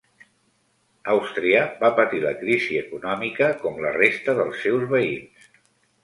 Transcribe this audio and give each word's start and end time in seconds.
Àustria 1.15 1.59
va 1.83 1.91
patir 1.99 2.21
la 2.23 2.31
crisi 2.39 2.79
econòmica 2.79 3.49
com 3.65 3.77
la 3.83 3.91
resta 3.99 4.35
dels 4.39 4.63
seus 4.63 4.87
veïns. 4.95 5.47